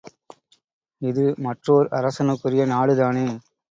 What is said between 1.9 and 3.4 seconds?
அரசனுக்குரிய நாடு தானே!